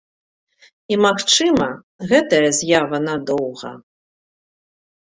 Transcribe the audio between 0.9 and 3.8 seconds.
І, магчыма, гэтая з'ява надоўга.